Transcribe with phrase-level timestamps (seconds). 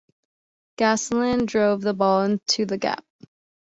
[0.79, 3.05] Goslin drove the ball into the gap.